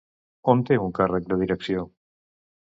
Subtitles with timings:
[0.53, 1.85] On té un càrrec de direcció?